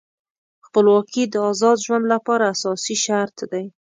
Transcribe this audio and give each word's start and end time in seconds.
خپلواکي 0.65 1.23
د 1.29 1.35
آزاد 1.51 1.77
ژوند 1.85 2.05
لپاره 2.13 2.43
اساسي 2.53 2.95
شرط 3.05 3.37
دی. 3.51 3.65